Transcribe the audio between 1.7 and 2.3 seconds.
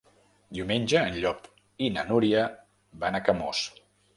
i na